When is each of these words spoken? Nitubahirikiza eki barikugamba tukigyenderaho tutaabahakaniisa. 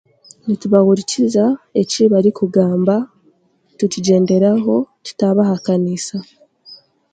Nitubahirikiza 0.45 1.43
eki 1.81 2.01
barikugamba 2.11 2.95
tukigyenderaho 3.77 4.73
tutaabahakaniisa. 5.05 6.17